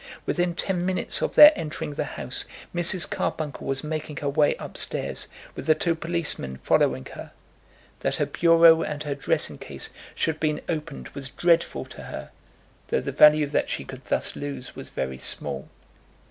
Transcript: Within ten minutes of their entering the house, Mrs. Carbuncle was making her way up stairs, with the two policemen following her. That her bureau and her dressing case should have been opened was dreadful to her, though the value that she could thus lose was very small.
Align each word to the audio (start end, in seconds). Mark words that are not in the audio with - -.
Within 0.25 0.55
ten 0.55 0.83
minutes 0.83 1.21
of 1.21 1.35
their 1.35 1.53
entering 1.55 1.93
the 1.93 2.05
house, 2.17 2.45
Mrs. 2.73 3.07
Carbuncle 3.07 3.67
was 3.67 3.83
making 3.83 4.17
her 4.17 4.29
way 4.29 4.55
up 4.55 4.75
stairs, 4.75 5.27
with 5.53 5.67
the 5.67 5.75
two 5.75 5.93
policemen 5.93 6.57
following 6.63 7.05
her. 7.13 7.31
That 7.99 8.15
her 8.15 8.25
bureau 8.25 8.81
and 8.81 9.03
her 9.03 9.13
dressing 9.13 9.59
case 9.59 9.91
should 10.15 10.33
have 10.33 10.39
been 10.39 10.61
opened 10.67 11.09
was 11.09 11.29
dreadful 11.29 11.85
to 11.85 12.01
her, 12.05 12.31
though 12.87 13.01
the 13.01 13.11
value 13.11 13.45
that 13.49 13.69
she 13.69 13.85
could 13.85 14.05
thus 14.05 14.35
lose 14.35 14.75
was 14.75 14.89
very 14.89 15.19
small. 15.19 15.69